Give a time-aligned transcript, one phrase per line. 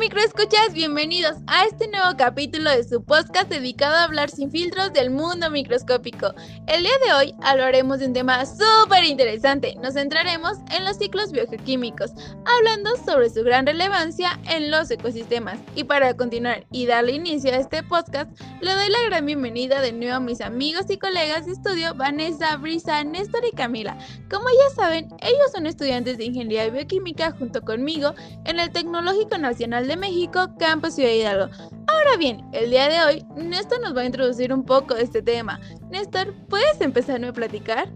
[0.00, 5.10] microescuchas, bienvenidos a este nuevo capítulo de su podcast dedicado a hablar sin filtros del
[5.10, 6.32] mundo microscópico.
[6.68, 9.74] El día de hoy hablaremos de un tema súper interesante.
[9.82, 12.12] Nos centraremos en los ciclos biogeoquímicos,
[12.46, 15.58] hablando sobre su gran relevancia en los ecosistemas.
[15.74, 18.30] Y para continuar y darle inicio a este podcast,
[18.62, 22.56] le doy la gran bienvenida de nuevo a mis amigos y colegas de estudio Vanessa,
[22.56, 23.98] Brisa, Néstor y Camila.
[24.30, 28.14] Como ya saben, ellos son estudiantes de Ingeniería Bioquímica junto conmigo
[28.46, 31.54] en el Tecnológico Nacional de México, Campus Ciudad Hidalgo.
[31.86, 35.22] Ahora bien, el día de hoy, Néstor nos va a introducir un poco de este
[35.22, 35.60] tema.
[35.90, 37.88] Néstor, ¿puedes empezarme a platicar?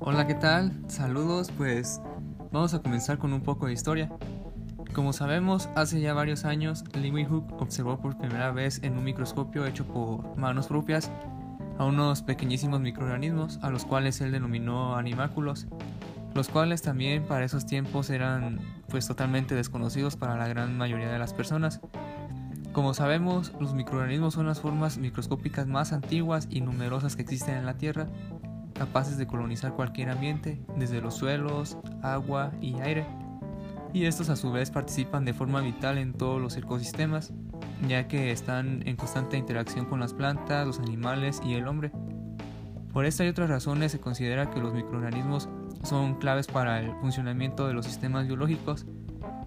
[0.00, 0.72] Hola, ¿qué tal?
[0.88, 2.00] Saludos, pues
[2.50, 4.10] vamos a comenzar con un poco de historia.
[4.94, 9.84] Como sabemos, hace ya varios años, Leeuwenhoek observó por primera vez en un microscopio hecho
[9.86, 11.10] por manos propias
[11.78, 15.66] a unos pequeñísimos microorganismos a los cuales él denominó animáculos,
[16.34, 21.18] los cuales también para esos tiempos eran pues totalmente desconocidos para la gran mayoría de
[21.18, 21.80] las personas.
[22.72, 27.66] Como sabemos, los microorganismos son las formas microscópicas más antiguas y numerosas que existen en
[27.66, 28.08] la Tierra,
[28.74, 33.06] capaces de colonizar cualquier ambiente, desde los suelos, agua y aire.
[33.92, 37.32] Y estos a su vez participan de forma vital en todos los ecosistemas,
[37.86, 41.92] ya que están en constante interacción con las plantas, los animales y el hombre.
[42.92, 45.48] Por esta y otras razones se considera que los microorganismos
[45.84, 48.86] son claves para el funcionamiento de los sistemas biológicos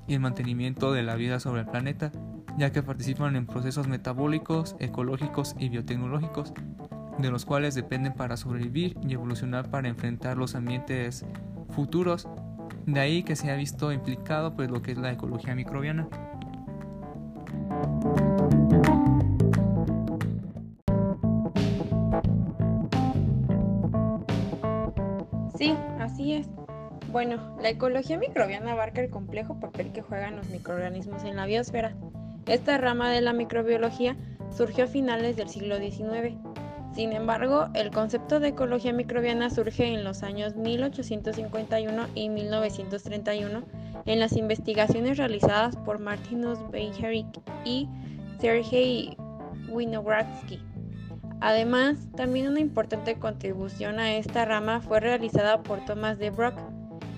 [0.08, 2.12] y el mantenimiento de la vida sobre el planeta,
[2.58, 6.54] ya que participan en procesos metabólicos, ecológicos y biotecnológicos,
[7.18, 11.26] de los cuales dependen para sobrevivir y evolucionar para enfrentar los ambientes
[11.72, 12.28] futuros.
[12.86, 16.08] De ahí que se ha visto implicado pues lo que es la ecología microbiana.
[27.12, 31.94] Bueno, la ecología microbiana abarca el complejo papel que juegan los microorganismos en la biosfera.
[32.48, 34.16] Esta rama de la microbiología
[34.56, 36.38] surgió a finales del siglo XIX.
[36.96, 43.64] Sin embargo, el concepto de ecología microbiana surge en los años 1851 y 1931
[44.06, 47.28] en las investigaciones realizadas por Martinus Beijerick
[47.66, 47.90] y
[48.40, 49.18] Sergei
[49.70, 50.62] Winogradsky.
[51.42, 56.56] Además, también una importante contribución a esta rama fue realizada por Thomas de Brock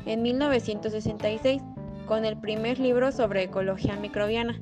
[0.06, 1.62] en 1966
[2.06, 4.60] con el primer libro sobre ecología microbiana.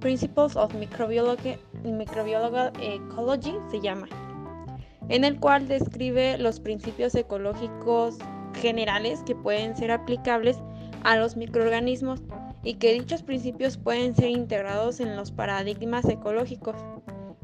[0.00, 4.06] Principles of Microbiological Ecology se llama,
[5.08, 8.18] en el cual describe los principios ecológicos
[8.60, 10.58] generales que pueden ser aplicables
[11.02, 12.22] a los microorganismos
[12.62, 16.76] y que dichos principios pueden ser integrados en los paradigmas ecológicos.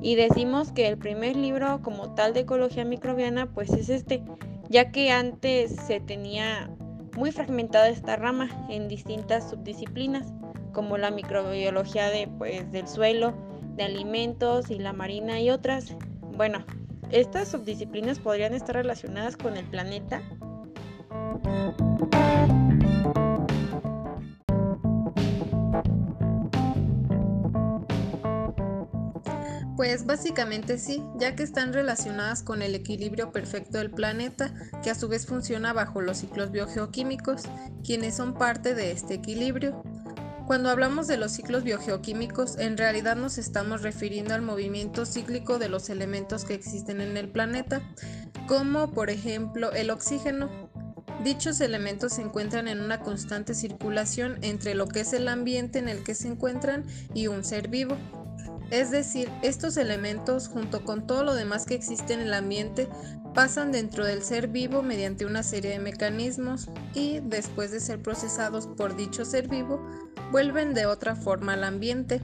[0.01, 4.23] Y decimos que el primer libro como tal de ecología microbiana pues es este,
[4.69, 6.69] ya que antes se tenía
[7.17, 10.33] muy fragmentada esta rama en distintas subdisciplinas,
[10.73, 13.35] como la microbiología de, pues, del suelo,
[13.77, 15.97] de alimentos y la marina y otras.
[16.37, 16.65] Bueno,
[17.11, 20.23] estas subdisciplinas podrían estar relacionadas con el planeta.
[29.93, 34.95] Pues básicamente sí, ya que están relacionadas con el equilibrio perfecto del planeta, que a
[34.95, 37.43] su vez funciona bajo los ciclos biogeoquímicos,
[37.85, 39.83] quienes son parte de este equilibrio.
[40.47, 45.69] Cuando hablamos de los ciclos biogeoquímicos, en realidad nos estamos refiriendo al movimiento cíclico de
[45.69, 47.83] los elementos que existen en el planeta,
[48.49, 50.71] como por ejemplo el oxígeno.
[51.23, 55.91] Dichos elementos se encuentran en una constante circulación entre lo que es el ambiente en
[55.91, 57.99] el que se encuentran y un ser vivo.
[58.73, 62.89] Es decir, estos elementos, junto con todo lo demás que existe en el ambiente,
[63.35, 68.67] pasan dentro del ser vivo mediante una serie de mecanismos y, después de ser procesados
[68.67, 69.87] por dicho ser vivo,
[70.31, 72.23] vuelven de otra forma al ambiente.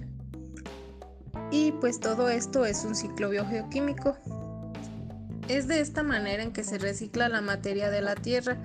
[1.50, 4.16] Y pues todo esto es un ciclo biogeoquímico.
[5.48, 8.56] Es de esta manera en que se recicla la materia de la Tierra,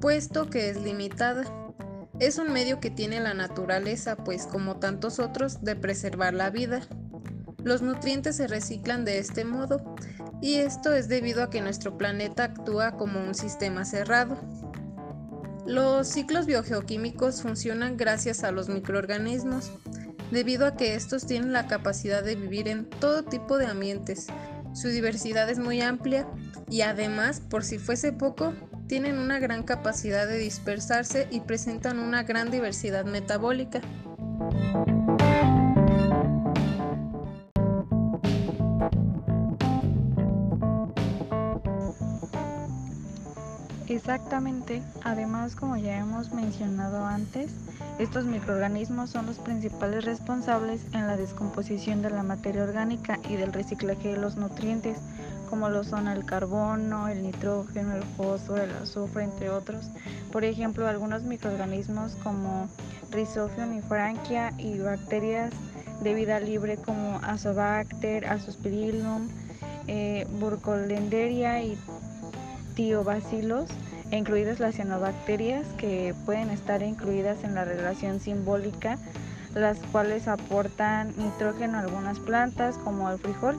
[0.00, 1.44] puesto que es limitada.
[2.18, 6.80] Es un medio que tiene la naturaleza, pues como tantos otros, de preservar la vida.
[7.68, 9.94] Los nutrientes se reciclan de este modo
[10.40, 14.38] y esto es debido a que nuestro planeta actúa como un sistema cerrado.
[15.66, 19.70] Los ciclos biogeoquímicos funcionan gracias a los microorganismos,
[20.30, 24.28] debido a que estos tienen la capacidad de vivir en todo tipo de ambientes.
[24.72, 26.26] Su diversidad es muy amplia
[26.70, 28.54] y además, por si fuese poco,
[28.86, 33.82] tienen una gran capacidad de dispersarse y presentan una gran diversidad metabólica.
[44.08, 44.82] Exactamente.
[45.04, 47.50] Además, como ya hemos mencionado antes,
[47.98, 53.52] estos microorganismos son los principales responsables en la descomposición de la materia orgánica y del
[53.52, 54.96] reciclaje de los nutrientes,
[55.50, 59.90] como lo son el carbono, el nitrógeno, el fósforo, el azufre, entre otros.
[60.32, 62.66] Por ejemplo, algunos microorganismos como
[63.10, 65.52] Rhizophium y Frankia y bacterias
[66.02, 69.28] de vida libre como Azobacter, Azospirillum,
[69.86, 71.76] eh, Burkholderia y
[72.74, 73.68] Tiobacilos,
[74.10, 78.98] incluidas las cianobacterias que pueden estar incluidas en la relación simbólica,
[79.54, 83.58] las cuales aportan nitrógeno a algunas plantas como al frijol.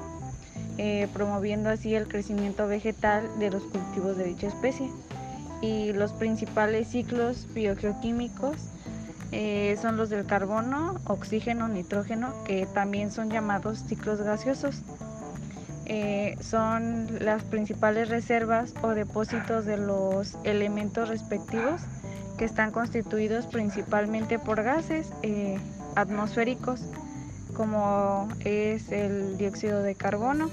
[0.77, 4.89] Eh, promoviendo así el crecimiento vegetal de los cultivos de dicha especie.
[5.61, 8.55] Y los principales ciclos biogeoquímicos
[9.33, 14.81] eh, son los del carbono, oxígeno, nitrógeno, que también son llamados ciclos gaseosos.
[15.91, 21.81] Eh, son las principales reservas o depósitos de los elementos respectivos
[22.37, 25.09] que están constituidos principalmente por gases
[25.95, 26.81] atmosféricos
[27.59, 30.49] como es el dióxido de carbono,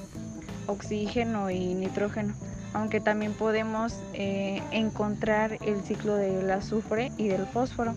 [0.67, 2.35] oxígeno y nitrógeno,
[2.73, 7.95] aunque también podemos eh, encontrar el ciclo del azufre y del fósforo.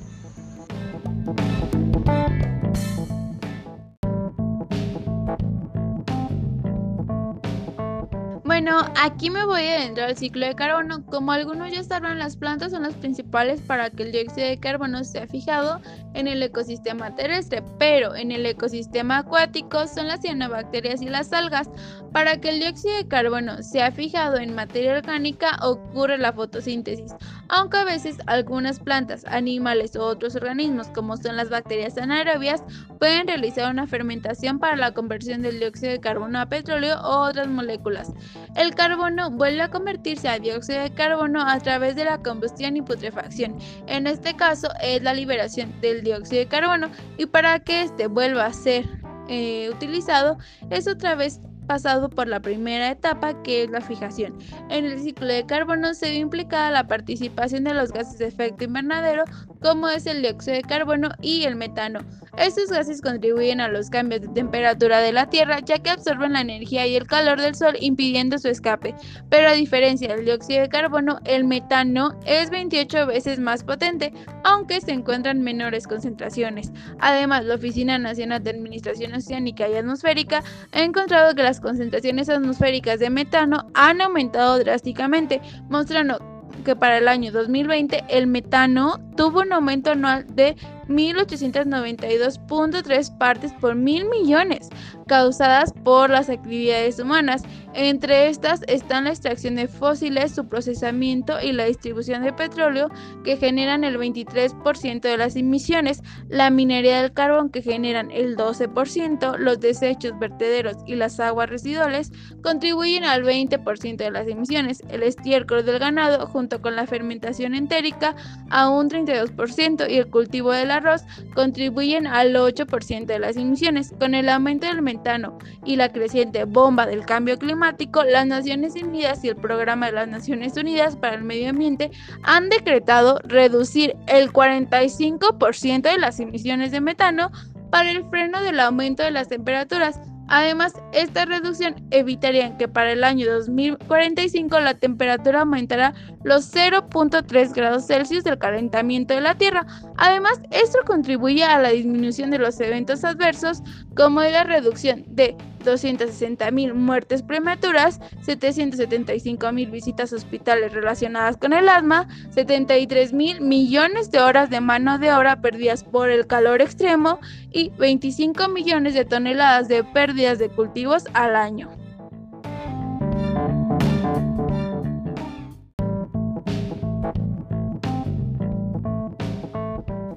[8.70, 11.04] Bueno, aquí me voy a adentrar al ciclo de carbono.
[11.08, 15.04] Como algunos ya saben, las plantas son las principales para que el dióxido de carbono
[15.04, 15.82] sea fijado
[16.14, 21.68] en el ecosistema terrestre, pero en el ecosistema acuático son las cianobacterias y las algas.
[22.14, 27.12] Para que el dióxido de carbono sea fijado en materia orgánica ocurre la fotosíntesis,
[27.50, 32.64] aunque a veces algunas plantas, animales u otros organismos, como son las bacterias anaerobias,
[33.00, 37.48] pueden realizar una fermentación para la conversión del dióxido de carbono a petróleo o otras
[37.48, 38.14] moléculas.
[38.56, 42.82] El carbono vuelve a convertirse a dióxido de carbono a través de la combustión y
[42.82, 43.58] putrefacción.
[43.88, 48.46] En este caso es la liberación del dióxido de carbono y para que éste vuelva
[48.46, 48.86] a ser
[49.28, 50.38] eh, utilizado
[50.70, 54.36] es otra vez pasado por la primera etapa que es la fijación.
[54.72, 58.64] En el ciclo de carbono se ve implicada la participación de los gases de efecto
[58.64, 59.24] invernadero
[59.62, 62.00] como es el dióxido de carbono y el metano.
[62.40, 66.40] Estos gases contribuyen a los cambios de temperatura de la Tierra ya que absorben la
[66.42, 68.96] energía y el calor del Sol impidiendo su escape.
[69.30, 74.14] Pero a diferencia del dióxido de carbono, el metano es 28 veces más potente,
[74.46, 76.72] aunque se encuentran menores concentraciones.
[77.00, 80.42] Además, la Oficina Nacional de Administración Oceánica y Atmosférica
[80.72, 87.08] ha encontrado que las concentraciones atmosféricas de metano han aumentado drásticamente, mostrando que para el
[87.08, 90.56] año 2020 el metano tuvo un aumento anual de
[90.88, 94.70] 1.892.3 partes por mil millones,
[95.08, 97.44] causadas por las actividades humanas.
[97.74, 102.90] Entre estas están la extracción de fósiles, su procesamiento y la distribución de petróleo,
[103.24, 109.38] que generan el 23% de las emisiones, la minería del carbón, que generan el 12%,
[109.38, 112.12] los desechos vertederos y las aguas residuales
[112.42, 118.16] contribuyen al 20% de las emisiones, el estiércol del ganado, junto con la fermentación entérica,
[118.50, 121.04] a un 32% y el cultivo del arroz
[121.36, 123.94] contribuyen al 8% de las emisiones.
[124.00, 129.24] Con el aumento del metano y la creciente bomba del cambio climático, las Naciones Unidas
[129.24, 131.92] y el Programa de las Naciones Unidas para el Medio Ambiente
[132.24, 137.32] han decretado reducir el 45% de las emisiones de metano
[137.70, 140.00] para el freno del aumento de las temperaturas
[140.30, 147.88] Además, esta reducción evitaría que para el año 2045 la temperatura aumentará los 0.3 grados
[147.88, 149.66] Celsius del calentamiento de la Tierra.
[149.98, 153.64] Además, esto contribuye a la disminución de los eventos adversos
[153.96, 162.08] como la reducción de 260.000 muertes prematuras, 775.000 visitas a hospitales relacionadas con el asma,
[162.36, 167.20] 73.000 millones de horas de mano de obra perdidas por el calor extremo
[167.52, 171.70] y 25 millones de toneladas de pérdidas de cultivos al año.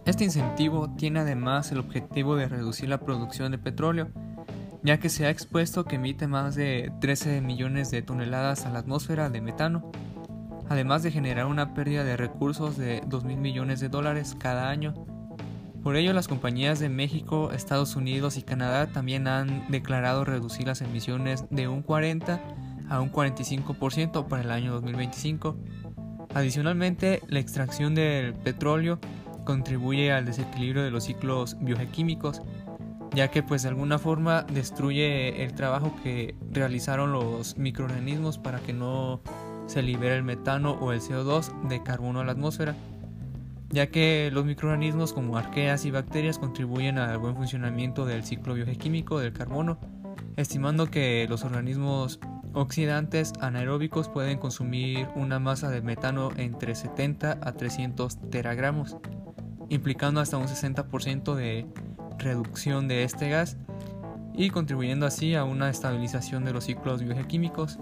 [0.04, 4.08] Este incentivo tiene además el objetivo de reducir la producción de petróleo
[4.82, 8.80] ya que se ha expuesto que emite más de 13 millones de toneladas a la
[8.80, 9.92] atmósfera de metano,
[10.68, 14.94] además de generar una pérdida de recursos de 2 mil millones de dólares cada año.
[15.82, 20.80] Por ello, las compañías de México, Estados Unidos y Canadá también han declarado reducir las
[20.80, 22.40] emisiones de un 40
[22.88, 25.56] a un 45% para el año 2025.
[26.34, 29.00] Adicionalmente, la extracción del petróleo
[29.44, 32.42] contribuye al desequilibrio de los ciclos biogequímicos,
[33.14, 38.72] ya que pues de alguna forma destruye el trabajo que realizaron los microorganismos para que
[38.72, 39.20] no
[39.66, 42.74] se libera el metano o el CO2 de carbono a la atmósfera,
[43.70, 49.18] ya que los microorganismos como arqueas y bacterias contribuyen al buen funcionamiento del ciclo biogequímico
[49.18, 49.78] del carbono,
[50.36, 52.18] estimando que los organismos
[52.54, 58.96] oxidantes anaeróbicos pueden consumir una masa de metano entre 70 a 300 teragramos,
[59.70, 61.66] implicando hasta un 60% de
[62.22, 63.56] reducción de este gas
[64.34, 67.78] y contribuyendo así a una estabilización de los ciclos biogequímicos.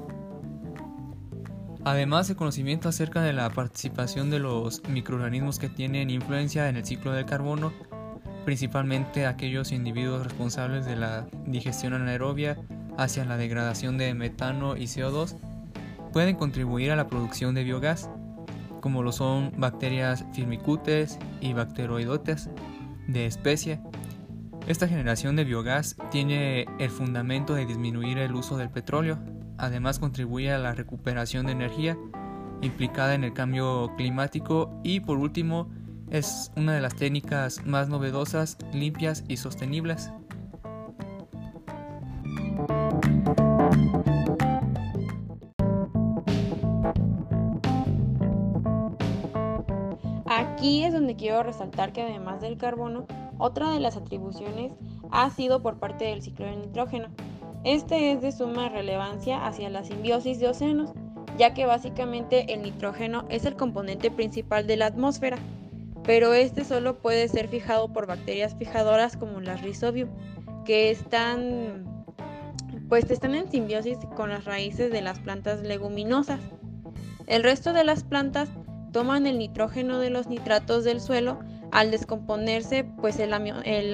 [1.84, 6.84] Además, el conocimiento acerca de la participación de los microorganismos que tienen influencia en el
[6.84, 7.72] ciclo del carbono,
[8.44, 12.58] principalmente aquellos individuos responsables de la digestión anaerobia
[12.98, 15.36] hacia la degradación de metano y CO2,
[16.12, 18.10] pueden contribuir a la producción de biogás,
[18.80, 22.50] como lo son bacterias firmicutes y bacteroidotes
[23.06, 23.80] de especie,
[24.70, 29.18] esta generación de biogás tiene el fundamento de disminuir el uso del petróleo,
[29.58, 31.98] además contribuye a la recuperación de energía
[32.62, 35.68] implicada en el cambio climático y por último
[36.08, 40.12] es una de las técnicas más novedosas, limpias y sostenibles.
[50.26, 53.08] Aquí es donde quiero resaltar que además del carbono,
[53.40, 54.72] otra de las atribuciones
[55.10, 57.08] ha sido por parte del ciclo del nitrógeno.
[57.64, 60.92] Este es de suma relevancia hacia la simbiosis de océanos,
[61.36, 65.38] ya que básicamente el nitrógeno es el componente principal de la atmósfera,
[66.04, 70.10] pero este solo puede ser fijado por bacterias fijadoras como las Rhizobium,
[70.64, 72.04] que están
[72.88, 76.40] pues están en simbiosis con las raíces de las plantas leguminosas.
[77.26, 78.48] El resto de las plantas
[78.92, 81.38] toman el nitrógeno de los nitratos del suelo
[81.72, 83.32] al descomponerse, pues el,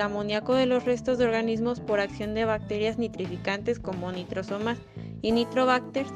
[0.01, 4.79] amoníaco de los restos de organismos por acción de bacterias nitrificantes como nitrosomas
[5.23, 6.11] y nitrobacters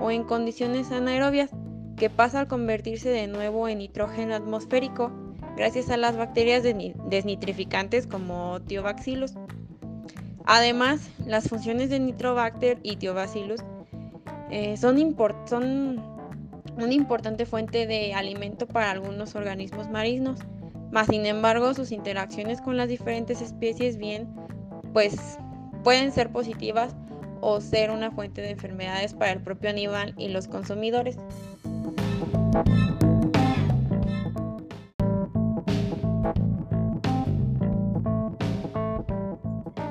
[0.00, 1.50] o en condiciones anaerobias,
[1.96, 5.12] que pasa al convertirse de nuevo en nitrógeno atmosférico
[5.56, 9.34] gracias a las bacterias desnitrificantes como Thiobacillus.
[10.46, 13.60] Además, las funciones de Nitrobacter y Thiobacillus
[14.50, 16.02] eh, son, son
[16.76, 20.40] una importante fuente de alimento para algunos organismos marinos
[20.94, 24.32] mas sin embargo, sus interacciones con las diferentes especies bien,
[24.92, 25.16] pues
[25.82, 26.94] pueden ser positivas
[27.40, 31.16] o ser una fuente de enfermedades para el propio animal y los consumidores.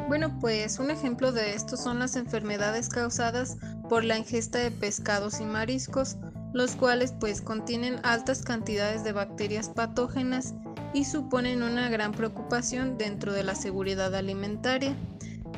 [0.07, 3.57] Bueno, pues un ejemplo de esto son las enfermedades causadas
[3.89, 6.15] por la ingesta de pescados y mariscos,
[6.53, 10.53] los cuales pues contienen altas cantidades de bacterias patógenas
[10.93, 14.95] y suponen una gran preocupación dentro de la seguridad alimentaria.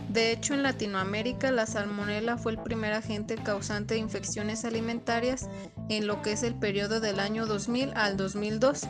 [0.09, 5.49] De hecho, en Latinoamérica la salmonela fue el primer agente causante de infecciones alimentarias
[5.89, 8.87] en lo que es el periodo del año 2000 al 2002,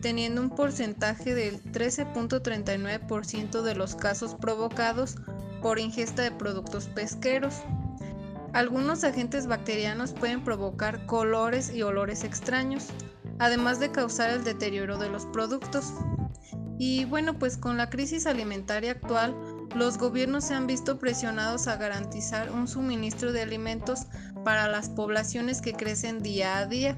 [0.00, 5.14] teniendo un porcentaje del 13.39% de los casos provocados
[5.62, 7.62] por ingesta de productos pesqueros.
[8.52, 12.88] Algunos agentes bacterianos pueden provocar colores y olores extraños,
[13.38, 15.92] además de causar el deterioro de los productos.
[16.78, 19.36] Y bueno, pues con la crisis alimentaria actual,
[19.74, 24.06] los gobiernos se han visto presionados a garantizar un suministro de alimentos
[24.44, 26.96] para las poblaciones que crecen día a día.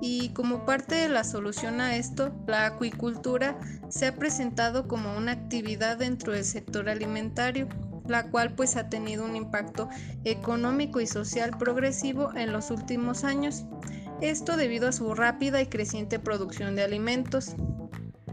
[0.00, 3.58] Y como parte de la solución a esto, la acuicultura
[3.88, 7.66] se ha presentado como una actividad dentro del sector alimentario,
[8.06, 9.88] la cual pues ha tenido un impacto
[10.24, 13.64] económico y social progresivo en los últimos años
[14.20, 17.54] esto debido a su rápida y creciente producción de alimentos.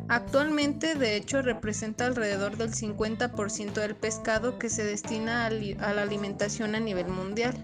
[0.08, 6.76] Actualmente, de hecho, representa alrededor del 50% del pescado que se destina a, la alimentación
[6.76, 7.56] a nivel mundial.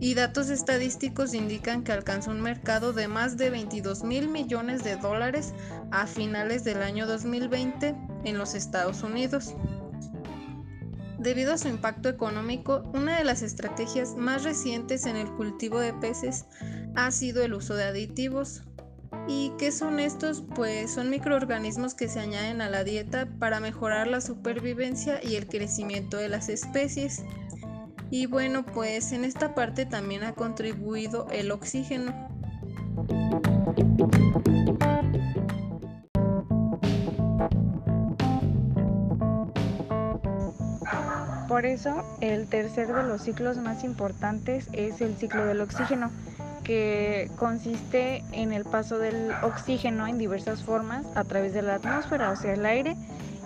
[0.00, 4.96] Y datos estadísticos indican que alcanzó un mercado de más de 22 mil millones de
[4.96, 5.54] dólares
[5.92, 7.94] a finales del año 2020
[8.24, 9.54] en los Estados Unidos.
[11.20, 15.94] Debido a su impacto económico, una de las estrategias más recientes en el cultivo de
[15.94, 16.46] peces
[16.94, 18.62] ha sido el uso de aditivos.
[19.28, 20.42] ¿Y qué son estos?
[20.54, 25.46] Pues son microorganismos que se añaden a la dieta para mejorar la supervivencia y el
[25.46, 27.24] crecimiento de las especies.
[28.10, 32.28] Y bueno, pues en esta parte también ha contribuido el oxígeno.
[41.48, 46.10] Por eso, el tercer de los ciclos más importantes es el ciclo del oxígeno
[47.36, 52.36] consiste en el paso del oxígeno en diversas formas a través de la atmósfera, o
[52.36, 52.96] sea, el aire,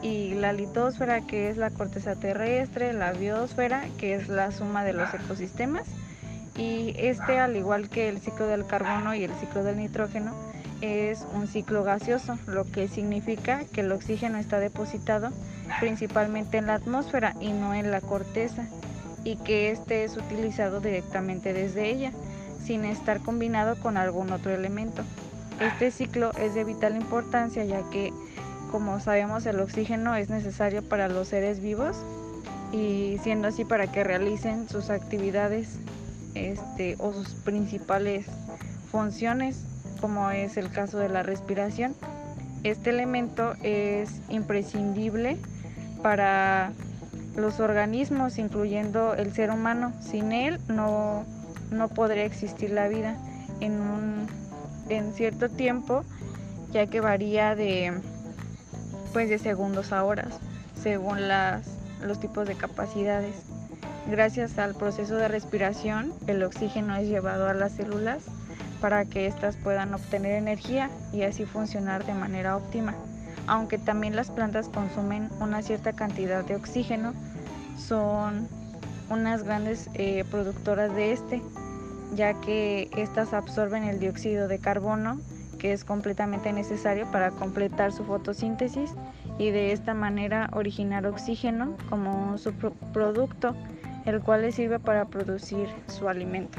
[0.02, 4.92] y la litosfera, que es la corteza terrestre, la biosfera, que es la suma de
[4.92, 5.86] los ecosistemas,
[6.56, 10.32] y este, al igual que el ciclo del carbono y el ciclo del nitrógeno,
[10.80, 15.30] es un ciclo gaseoso, lo que significa que el oxígeno está depositado
[15.80, 18.66] principalmente en la atmósfera y no en la corteza,
[19.24, 22.12] y que este es utilizado directamente desde ella,
[22.66, 25.02] sin estar combinado con algún otro elemento.
[25.60, 28.12] Este ciclo es de vital importancia ya que,
[28.70, 31.96] como sabemos, el oxígeno es necesario para los seres vivos
[32.72, 35.78] y siendo así para que realicen sus actividades
[36.34, 38.26] este, o sus principales
[38.90, 39.62] funciones,
[40.00, 41.94] como es el caso de la respiración.
[42.64, 45.38] Este elemento es imprescindible
[46.02, 46.72] para
[47.36, 49.92] los organismos, incluyendo el ser humano.
[50.00, 51.24] Sin él no,
[51.70, 53.16] no podría existir la vida
[53.60, 54.26] en, un,
[54.88, 56.04] en cierto tiempo,
[56.72, 58.00] ya que varía de,
[59.12, 60.38] pues de segundos a horas,
[60.80, 61.66] según las,
[62.02, 63.34] los tipos de capacidades.
[64.08, 68.24] Gracias al proceso de respiración, el oxígeno es llevado a las células
[68.80, 72.94] para que éstas puedan obtener energía y así funcionar de manera óptima.
[73.48, 77.14] Aunque también las plantas consumen una cierta cantidad de oxígeno,
[77.78, 78.48] son
[79.10, 81.42] unas grandes eh, productoras de este,
[82.14, 85.20] ya que éstas absorben el dióxido de carbono,
[85.58, 88.92] que es completamente necesario para completar su fotosíntesis
[89.38, 93.54] y de esta manera originar oxígeno como un subproducto
[94.04, 96.58] el cual le sirve para producir su alimento.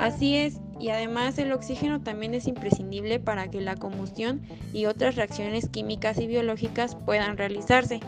[0.00, 4.42] Así es, y además el oxígeno también es imprescindible para que la combustión
[4.74, 8.00] y otras reacciones químicas y biológicas puedan realizarse.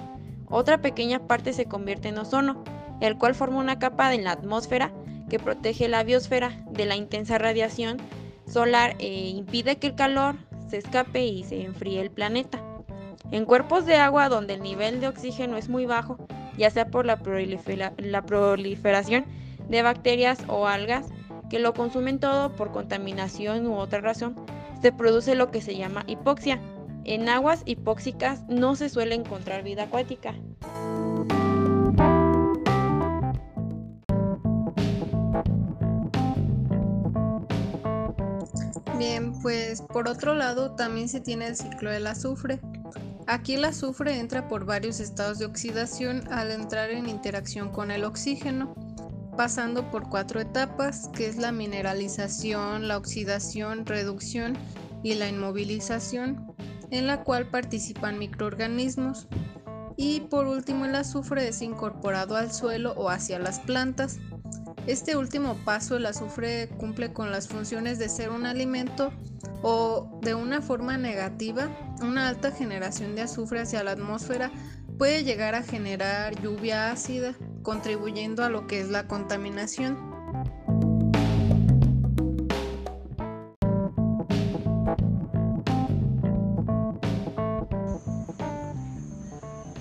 [0.51, 2.63] Otra pequeña parte se convierte en ozono,
[3.01, 4.93] el cual forma una capa en la atmósfera
[5.31, 7.97] que protege la biosfera de la intensa radiación
[8.47, 10.37] solar e impide que el calor
[10.69, 12.61] se escape y se enfríe el planeta.
[13.31, 16.19] En cuerpos de agua donde el nivel de oxígeno es muy bajo,
[16.59, 19.25] ya sea por la, proliferación
[19.67, 21.07] de bacterias o algas
[21.49, 24.35] que lo consumen todo por contaminación u otra razón,
[24.83, 26.61] se produce lo que se llama hipoxia.
[27.05, 30.35] En aguas hipóxicas no se suele encontrar vida acuática.
[38.99, 42.61] Bien, pues por otro lado también se tiene el ciclo del azufre.
[43.27, 48.05] Aquí el azufre entra por varios estados de oxidación al entrar en interacción con el
[48.05, 48.75] oxígeno,
[49.37, 54.57] pasando por cuatro etapas, que es la mineralización, la oxidación, reducción
[55.03, 56.55] y la inmovilización,
[56.91, 59.29] en la cual participan microorganismos.
[59.97, 64.19] Y por último el azufre es incorporado al suelo o hacia las plantas.
[64.87, 69.13] Este último paso, el azufre cumple con las funciones de ser un alimento
[69.63, 71.69] o de una forma negativa,
[72.03, 74.53] una alta generación de azufre hacia la atmósfera
[74.99, 77.35] puede llegar a generar lluvia ácida,
[77.67, 79.99] contribuyendo a lo que es la contaminación.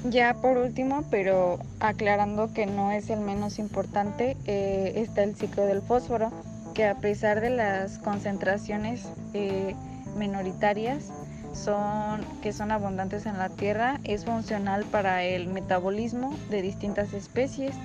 [0.09, 5.67] Ya por último, pero aclarando que no es el menos importante, eh, está el ciclo
[5.67, 6.31] del fósforo,
[6.73, 9.75] que a pesar de las concentraciones eh,
[10.17, 11.11] minoritarias
[11.55, 17.75] son, que son abundantes en la Tierra, es funcional para el metabolismo de distintas especies.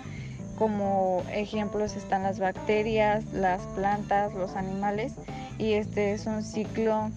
[0.59, 5.14] Como ejemplos están las bacterias, las plantas, los animales,
[5.59, 7.11] y este es un ciclo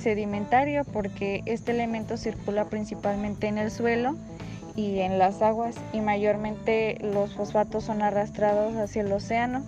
[0.00, 4.16] sedimentario porque este elemento circula principalmente en el suelo
[4.74, 9.62] y en las aguas y mayormente los fosfatos son arrastrados hacia el océano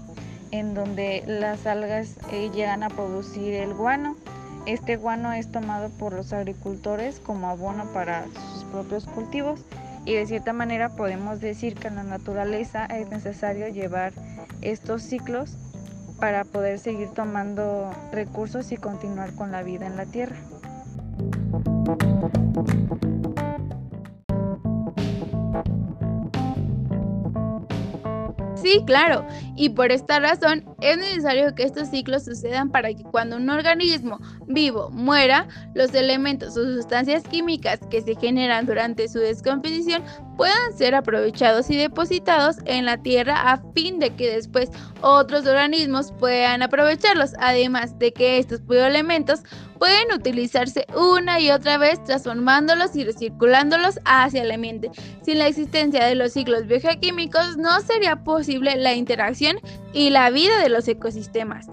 [0.52, 4.16] en donde las algas eh, llegan a producir el guano.
[4.66, 9.64] Este guano es tomado por los agricultores como abono para sus propios cultivos
[10.04, 14.12] y de cierta manera podemos decir que en la naturaleza es necesario llevar
[14.60, 15.56] estos ciclos
[16.20, 20.36] para poder seguir tomando recursos y continuar con la vida en la tierra.
[28.62, 33.36] Sí, claro, y por esta razón es necesario que estos ciclos sucedan para que cuando
[33.36, 40.02] un organismo vivo muera, los elementos o sustancias químicas que se generan durante su descomposición
[40.36, 44.70] puedan ser aprovechados y depositados en la tierra a fin de que después
[45.00, 49.40] otros organismos puedan aprovecharlos, además de que estos elementos
[49.82, 54.92] pueden utilizarse una y otra vez transformándolos y recirculándolos hacia el ambiente.
[55.22, 59.56] Sin la existencia de los ciclos biogeoquímicos no sería posible la interacción
[59.92, 61.66] y la vida de los ecosistemas.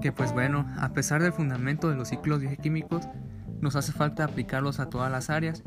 [0.00, 3.08] que pues bueno, a pesar del fundamento de los ciclos bioquímicos,
[3.60, 5.64] nos hace falta aplicarlos a todas las áreas,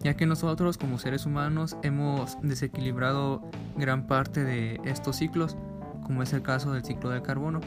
[0.00, 3.42] ya que nosotros como seres humanos hemos desequilibrado
[3.76, 5.56] gran parte de estos ciclos,
[6.04, 7.60] como es el caso del ciclo del carbono,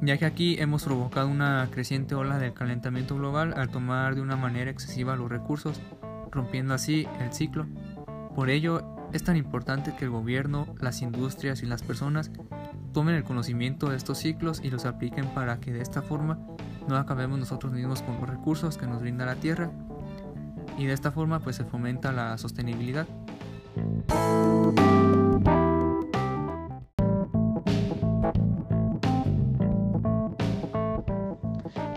[0.00, 4.36] ya que aquí hemos provocado una creciente ola de calentamiento global al tomar de una
[4.36, 5.80] manera excesiva los recursos,
[6.30, 7.66] rompiendo así el ciclo.
[8.34, 12.32] Por ello, es tan importante que el gobierno, las industrias y las personas
[12.92, 16.38] tomen el conocimiento de estos ciclos y los apliquen para que de esta forma
[16.88, 19.70] no acabemos nosotros mismos con los recursos que nos brinda la tierra
[20.78, 23.06] y de esta forma pues se fomenta la sostenibilidad.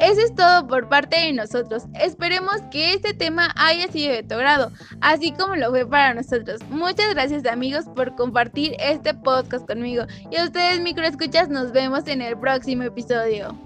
[0.05, 1.85] Eso es todo por parte de nosotros.
[1.99, 6.61] Esperemos que este tema haya sido de tu agrado, así como lo fue para nosotros.
[6.69, 10.03] Muchas gracias amigos por compartir este podcast conmigo.
[10.29, 13.64] Y a ustedes microescuchas nos vemos en el próximo episodio.